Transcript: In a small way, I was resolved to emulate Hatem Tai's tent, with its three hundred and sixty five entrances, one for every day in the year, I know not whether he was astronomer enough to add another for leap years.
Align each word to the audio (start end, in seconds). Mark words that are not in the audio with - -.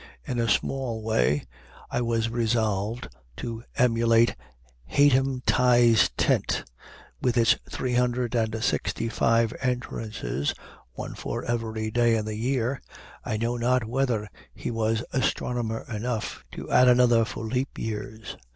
In 0.25 0.39
a 0.39 0.49
small 0.49 1.03
way, 1.03 1.43
I 1.91 2.01
was 2.01 2.29
resolved 2.31 3.07
to 3.37 3.63
emulate 3.75 4.35
Hatem 4.87 5.43
Tai's 5.45 6.09
tent, 6.17 6.63
with 7.21 7.37
its 7.37 7.55
three 7.69 7.93
hundred 7.93 8.33
and 8.33 8.63
sixty 8.63 9.09
five 9.09 9.53
entrances, 9.61 10.55
one 10.93 11.13
for 11.13 11.43
every 11.45 11.91
day 11.91 12.15
in 12.15 12.25
the 12.25 12.33
year, 12.33 12.81
I 13.23 13.37
know 13.37 13.57
not 13.57 13.85
whether 13.85 14.27
he 14.55 14.71
was 14.71 15.03
astronomer 15.13 15.85
enough 15.87 16.43
to 16.53 16.71
add 16.71 16.87
another 16.87 17.23
for 17.23 17.43
leap 17.45 17.77
years. 17.77 18.35